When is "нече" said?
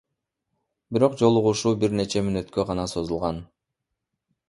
2.01-2.25